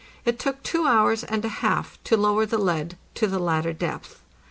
It 0.25 0.39
took 0.39 0.63
two 0.63 0.87
hours 0.87 1.23
and 1.23 1.45
a 1.45 1.61
half 1.61 1.99
to 2.05 2.17
lower 2.17 2.47
the 2.47 2.57
lead 2.57 2.97
to 3.13 3.27
the 3.27 3.37
latter 3.37 3.71
depth. 3.71 4.19